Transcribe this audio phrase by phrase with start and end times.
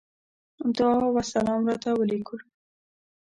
[0.77, 2.45] دعا وسلام راته وليکلو.